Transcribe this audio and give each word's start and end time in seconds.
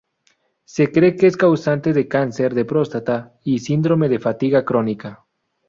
Se 0.65 0.91
cree 0.91 1.15
que 1.15 1.27
es 1.27 1.37
causante 1.37 1.93
de 1.93 2.07
cáncer 2.07 2.55
de 2.55 2.65
próstata 2.65 3.37
y 3.43 3.59
Síndrome 3.59 4.09
de 4.09 4.17
fatiga 4.17 4.65
crónica. 4.65 5.25